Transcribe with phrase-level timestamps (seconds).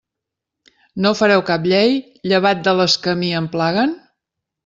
[1.05, 1.93] No fareu cap llei
[2.31, 3.93] llevat de les que a mi em plaguen?